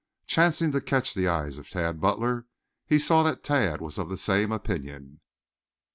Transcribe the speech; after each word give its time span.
Chancing 0.25 0.71
to 0.71 0.81
catch 0.81 1.13
the 1.13 1.27
eyes 1.27 1.59
of 1.59 1.69
Tad 1.69 2.01
Butler, 2.01 2.47
he 2.87 2.97
saw 2.97 3.21
that 3.21 3.43
Tad 3.43 3.81
was 3.81 3.99
of 3.99 4.09
the 4.09 4.17
same 4.17 4.51
opinion. 4.51 5.19